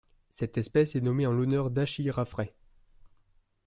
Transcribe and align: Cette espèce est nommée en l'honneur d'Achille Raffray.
Cette 0.31 0.57
espèce 0.57 0.95
est 0.95 1.01
nommée 1.01 1.27
en 1.27 1.31
l'honneur 1.31 1.69
d'Achille 1.69 2.09
Raffray. 2.09 2.51